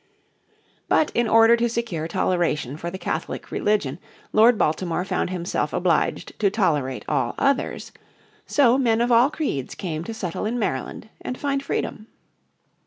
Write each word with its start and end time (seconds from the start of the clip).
But 0.89 1.11
in 1.13 1.27
order 1.27 1.55
to 1.55 1.69
secure 1.69 2.07
toleration 2.07 2.75
for 2.75 2.89
the 2.89 2.97
Catholic 2.97 3.51
religion 3.51 3.99
Lord 4.33 4.57
Baltimore 4.57 5.05
found 5.05 5.29
himself 5.29 5.73
obliged 5.73 6.39
to 6.39 6.49
tolerate 6.49 7.05
all 7.07 7.35
others. 7.37 7.91
So 8.47 8.79
men 8.79 8.99
of 8.99 9.11
all 9.11 9.29
creeds 9.29 9.75
came 9.75 10.03
to 10.05 10.13
settle 10.15 10.47
in 10.47 10.57
Maryland 10.57 11.09
and 11.21 11.37
find 11.37 11.61
freedom. 11.61 12.07